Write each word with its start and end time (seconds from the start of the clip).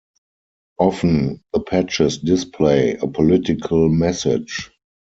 Often, 0.79 1.43
the 1.53 1.59
patches 1.59 2.17
display 2.17 2.95
a 2.95 3.05
political 3.05 3.87
message. 3.87 4.71